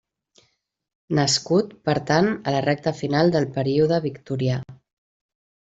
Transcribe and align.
Nascut, 1.19 1.75
per 1.89 1.95
tant, 2.13 2.31
a 2.49 2.55
la 2.57 2.65
recta 2.69 2.97
final 3.03 3.33
del 3.37 3.49
període 3.59 4.05
victorià. 4.11 4.63